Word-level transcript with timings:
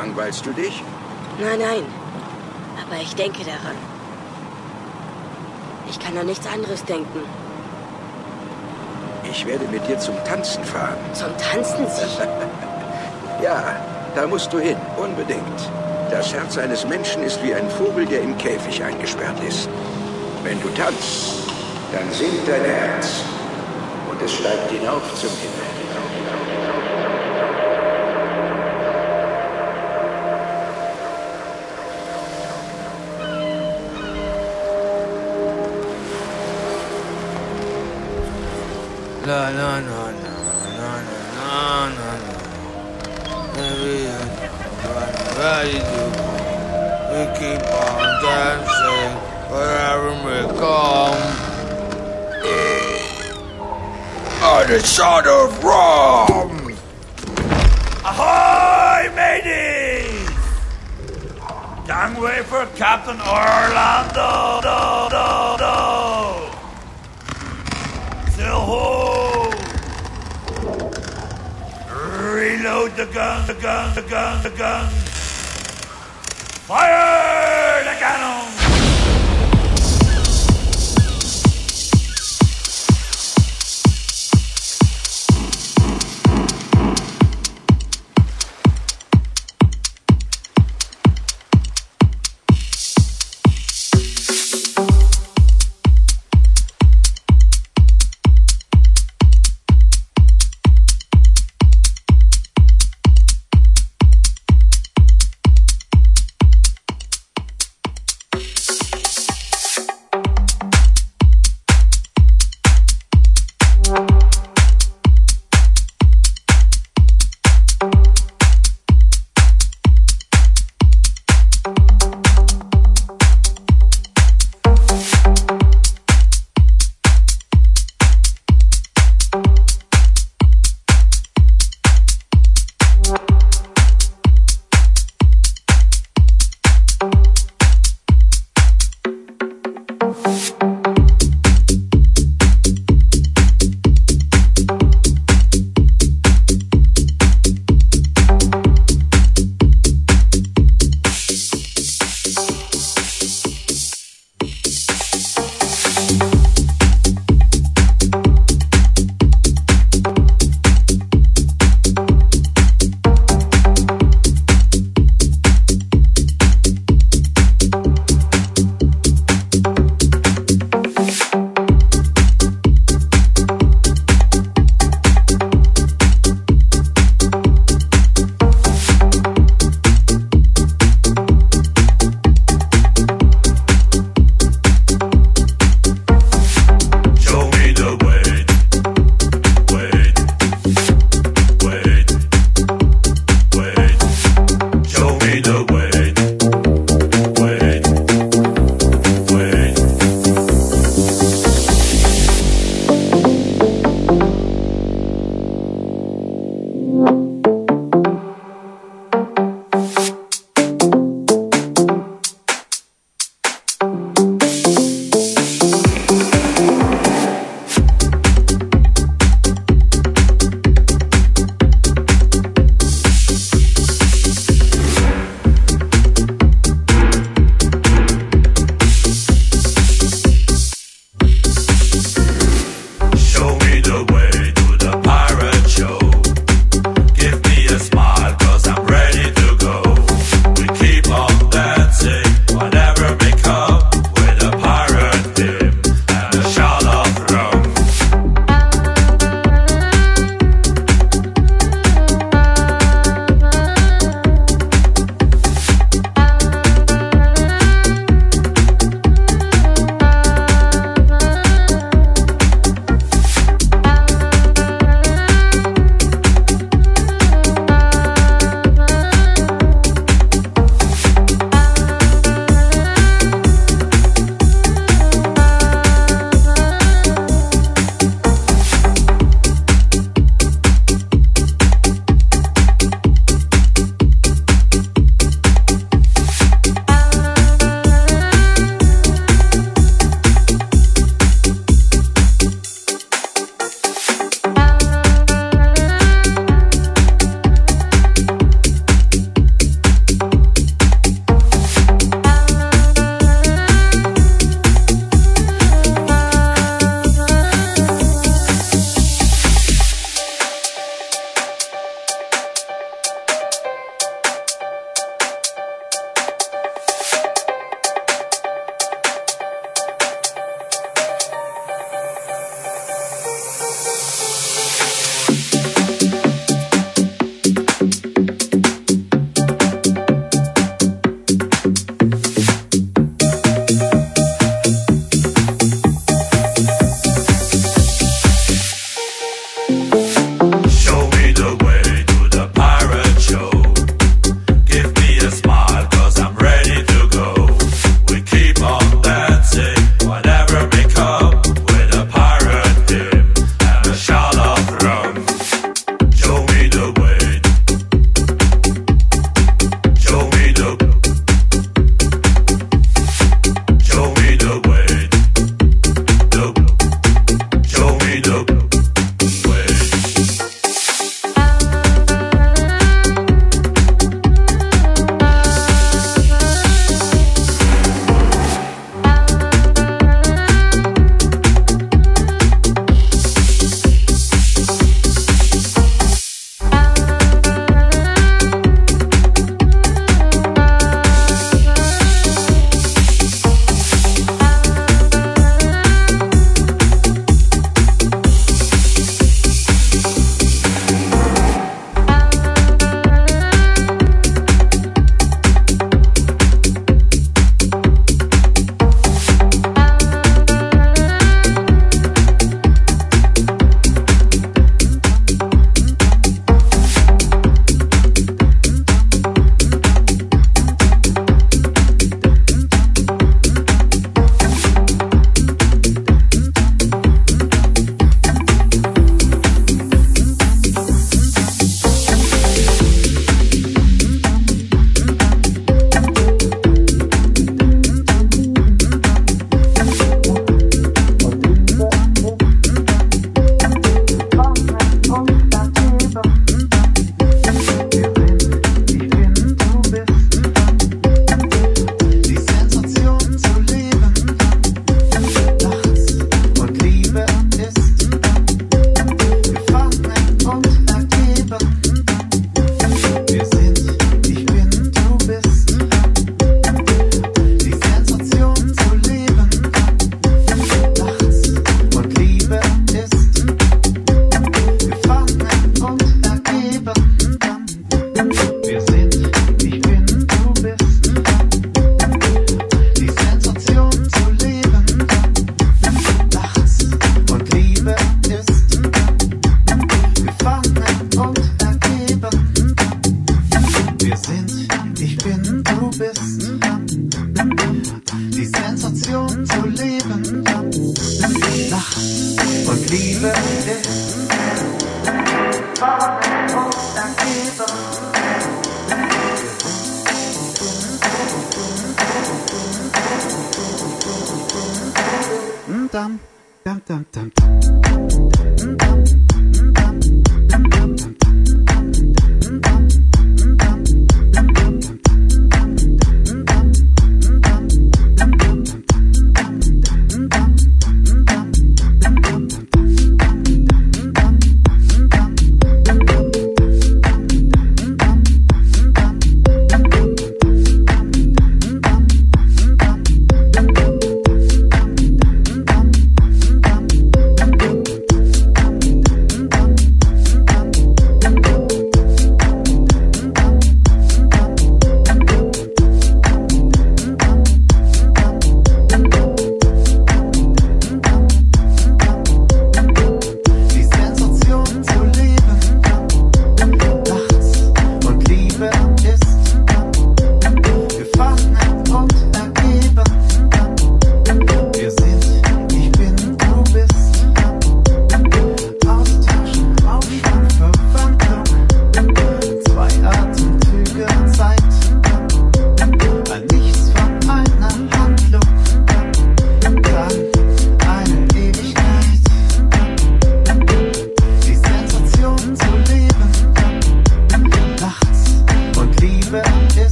Langweilst 0.00 0.46
du 0.46 0.52
dich? 0.52 0.82
Nein, 1.40 1.58
nein. 1.58 1.84
Aber 2.84 3.00
ich 3.00 3.14
denke 3.16 3.42
daran. 3.44 3.76
Ich 5.90 5.98
kann 5.98 6.16
an 6.16 6.26
nichts 6.26 6.46
anderes 6.46 6.84
denken. 6.84 7.22
Ich 9.30 9.44
werde 9.46 9.66
mit 9.68 9.86
dir 9.88 9.98
zum 9.98 10.14
Tanzen 10.24 10.62
fahren. 10.64 10.98
Zum 11.12 11.36
Tanzen? 11.38 11.86
Ja, 13.40 13.76
da 14.16 14.26
musst 14.26 14.52
du 14.52 14.58
hin, 14.58 14.76
unbedingt. 14.96 15.60
Das 16.10 16.34
Herz 16.34 16.58
eines 16.58 16.84
Menschen 16.84 17.22
ist 17.22 17.40
wie 17.44 17.54
ein 17.54 17.70
Vogel, 17.70 18.04
der 18.04 18.20
im 18.22 18.36
Käfig 18.36 18.82
eingesperrt 18.82 19.38
ist. 19.46 19.68
Wenn 20.42 20.60
du 20.60 20.68
tanzt, 20.70 21.34
dann 21.92 22.10
singt 22.10 22.48
dein 22.48 22.64
Herz 22.64 23.22
und 24.10 24.20
es 24.20 24.32
steigt 24.32 24.72
hinauf 24.72 25.02
zum 25.14 25.30
Himmel. 25.30 25.57
La 39.48 39.54
la 39.54 39.78
la 39.78 40.04
la 40.10 40.32
la 40.78 41.88
la. 41.96 42.12
Maybe 43.56 44.12
ready 45.38 45.78
to 45.88 46.04
we 47.08 47.22
keep 47.38 47.62
on 47.64 48.08
dancing 48.22 49.12
wherever 49.48 50.10
we 50.26 50.38
come. 50.58 51.20
On 54.42 54.68
shot 54.82 55.26
of 55.26 55.64
rum. 55.64 56.76
Ahoy, 58.04 59.08
mateys! 59.16 60.28
Gangway 61.86 62.42
for 62.42 62.66
Captain 62.76 63.18
Orlando. 63.18 64.60
Do, 64.60 64.76
do, 65.08 65.64
do. 65.64 66.37
Reload 72.68 72.96
the 72.96 73.06
gun, 73.06 73.46
the 73.46 73.54
gun, 73.54 73.94
the 73.94 74.02
gun, 74.02 74.42
the 74.42 74.50
gun. 74.50 74.90
Fire 76.68 77.27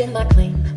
in 0.00 0.12
my 0.14 0.24
claim 0.24 0.69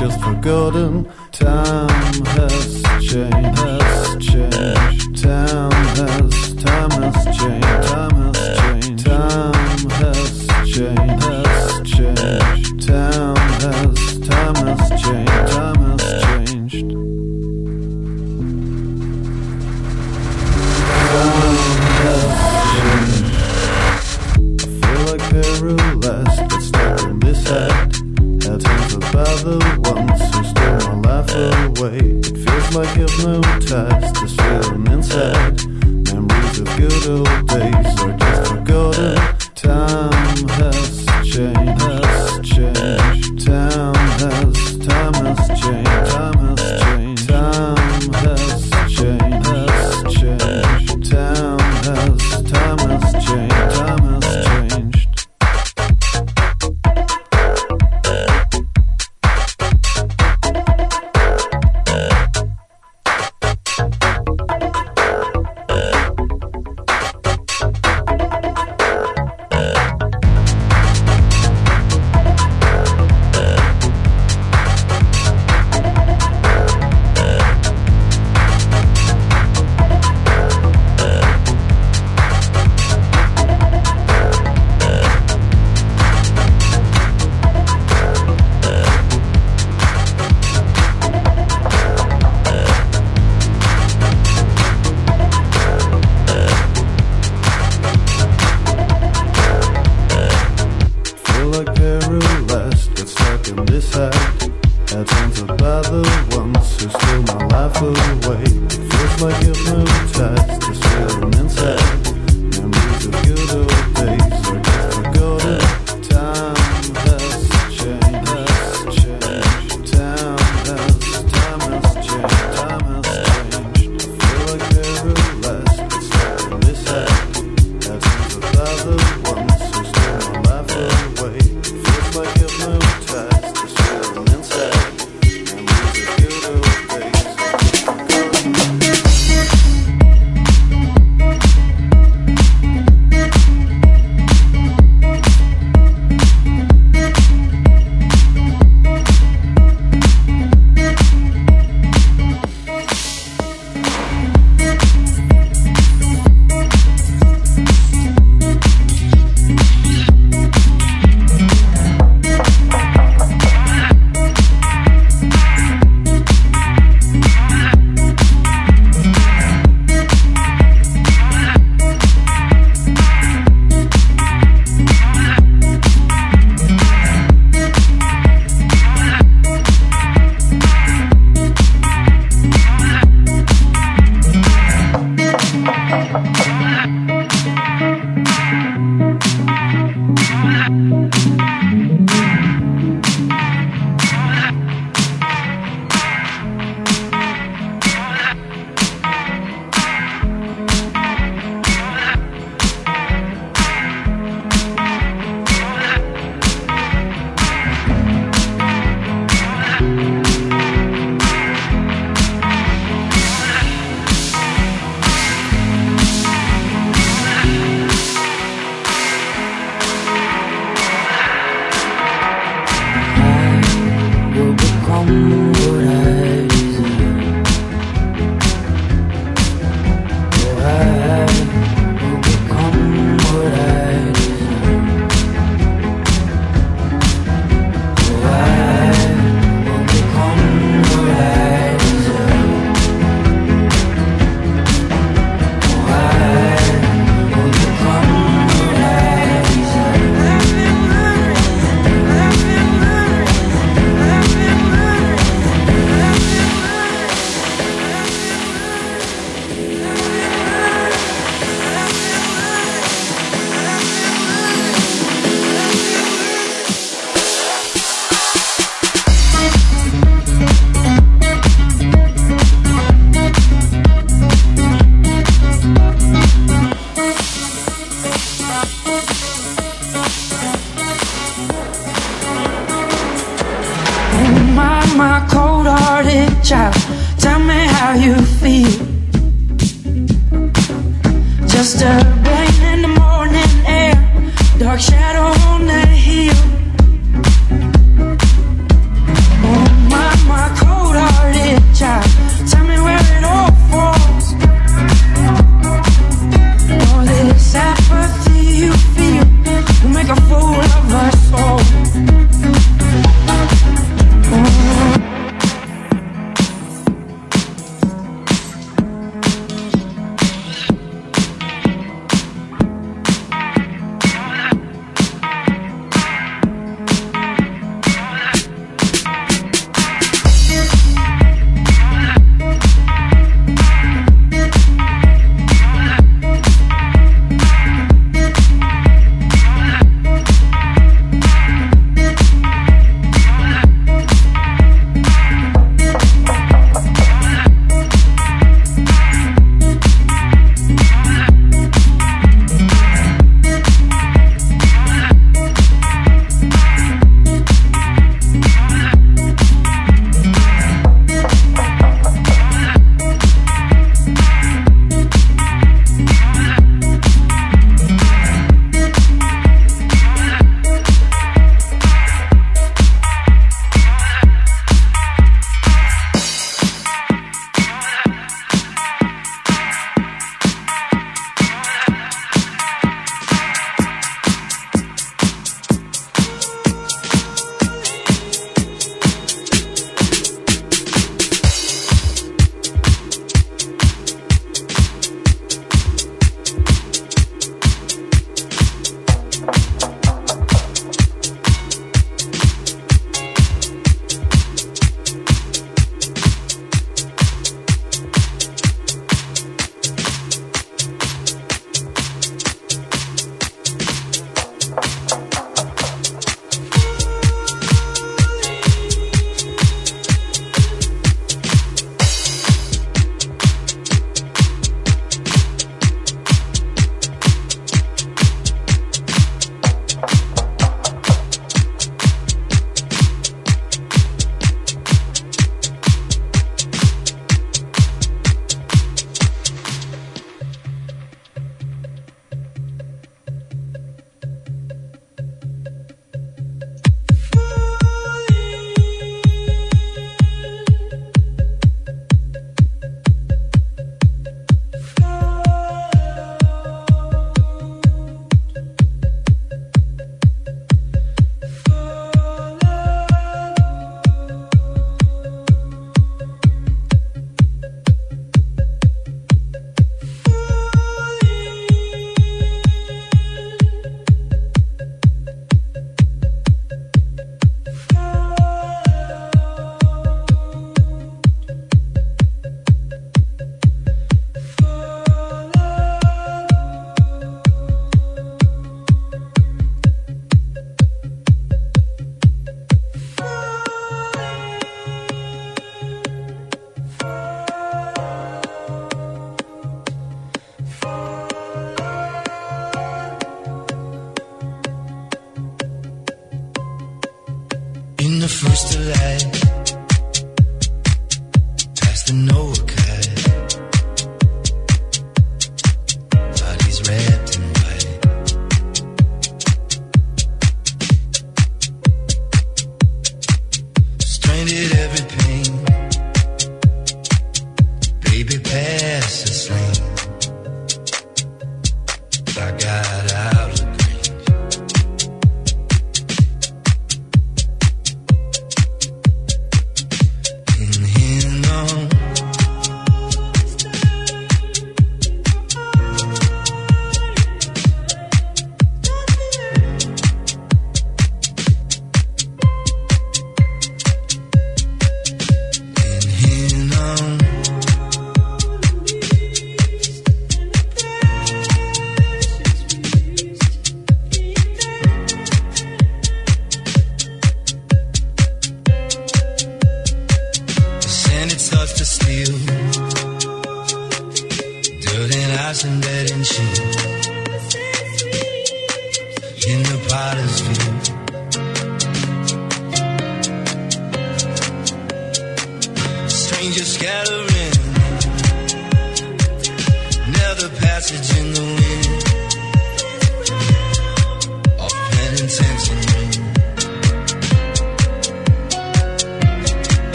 just 0.00 0.18
forgotten. 0.22 1.04
Time 1.30 2.24
has 2.24 2.82
changed. 3.02 3.79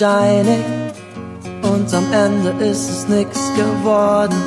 Steinig 0.00 0.64
und 1.60 1.92
am 1.92 2.10
Ende 2.10 2.64
ist 2.64 2.88
es 2.88 3.06
nix 3.06 3.38
geworden. 3.54 4.42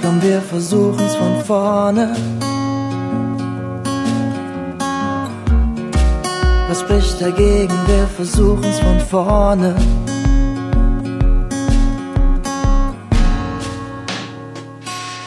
Komm, 0.00 0.22
wir 0.22 0.40
versuchen's 0.40 1.16
von 1.16 1.34
vorne. 1.44 2.14
Was 6.68 6.80
spricht 6.80 7.20
dagegen? 7.20 7.74
Wir 7.86 8.06
versuchen's 8.06 8.78
von 8.78 9.00
vorne. 9.00 9.74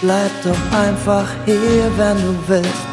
Bleib 0.01 0.31
doch 0.45 0.79
einfach 0.79 1.27
hier, 1.45 1.91
wenn 1.97 2.15
du 2.25 2.35
willst. 2.47 2.88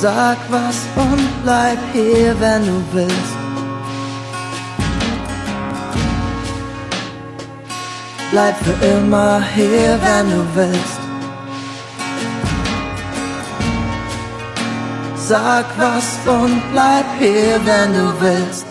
Sag 0.00 0.38
was 0.48 0.78
und 0.96 1.42
bleib 1.42 1.78
hier, 1.92 2.34
wenn 2.40 2.64
du 2.64 2.82
willst. 2.92 3.36
Bleib 8.30 8.56
für 8.64 8.86
immer 8.86 9.42
hier, 9.54 9.98
wenn 10.00 10.30
du 10.30 10.42
willst. 10.54 11.00
Sag 15.16 15.66
was 15.76 16.06
und 16.26 16.62
bleib 16.72 17.04
hier, 17.18 17.60
wenn 17.66 17.92
du 17.92 18.20
willst. 18.22 18.69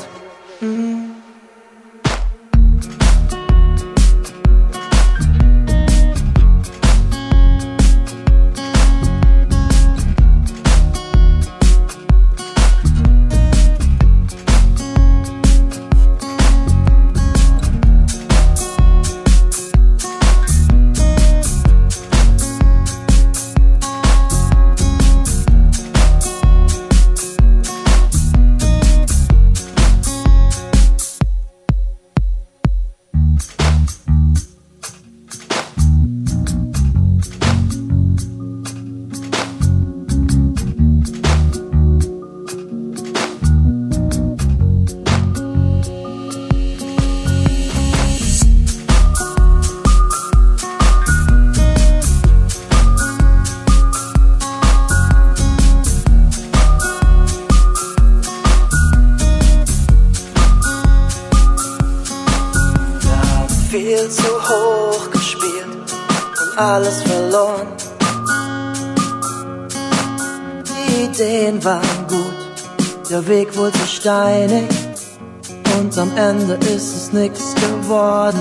Nix 77.19 77.53
geworden. 77.55 78.39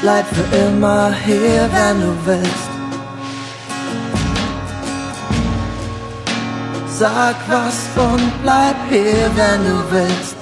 Bleib 0.00 0.26
für 0.36 0.56
immer 0.56 1.12
hier, 1.26 1.68
wenn 1.76 2.00
du 2.00 2.12
willst. 2.24 2.70
Sag 6.86 7.36
was 7.48 7.78
und 7.96 8.32
bleib 8.42 8.76
hier, 8.88 9.30
wenn 9.34 9.60
du 9.70 9.76
willst. 9.90 10.33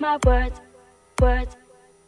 My 0.00 0.18
words, 0.24 0.60
words. 1.20 1.56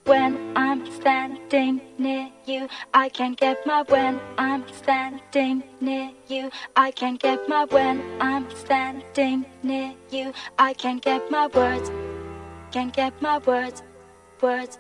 When 0.04 0.56
I'm 0.56 0.90
standing 0.90 1.80
near 1.98 2.28
you, 2.44 2.68
I 2.92 3.08
can 3.08 3.34
get 3.34 3.64
my 3.66 3.84
when 3.86 4.18
I'm 4.36 4.64
standing 4.72 5.62
near 5.80 6.10
you. 6.26 6.50
I 6.74 6.90
can 6.90 7.16
get 7.16 7.48
my 7.48 7.66
when 7.66 8.02
I'm 8.20 8.50
standing 8.56 9.44
near 9.62 9.92
you. 10.10 10.32
I 10.58 10.72
can 10.72 10.98
get 10.98 11.30
my 11.30 11.46
words, 11.48 11.90
can 12.72 12.88
get 12.88 13.20
my 13.22 13.38
words, 13.38 13.82
words. 14.40 14.78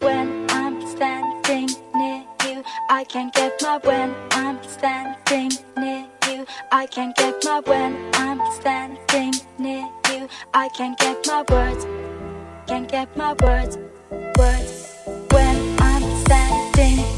When 0.00 0.46
I'm 0.50 0.86
standing 0.86 1.70
near 1.94 2.24
you, 2.44 2.62
I 2.90 3.04
can 3.04 3.30
get 3.34 3.62
my 3.62 3.78
when 3.78 4.14
I'm 4.32 4.62
standing 4.64 5.52
near 5.76 6.06
you. 6.28 6.46
I 6.70 6.86
can 6.86 7.14
get 7.16 7.42
my 7.44 7.60
when 7.60 7.96
I'm 8.14 8.40
standing 8.52 9.34
near 9.58 9.88
you. 10.12 10.28
I 10.52 10.68
can 10.68 10.94
get 10.98 11.26
my 11.26 11.42
words, 11.48 11.84
can 12.68 12.84
get 12.84 13.08
my 13.16 13.32
words, 13.42 13.78
words. 14.38 14.94
When 15.30 15.56
I'm 15.80 16.02
standing 16.26 17.17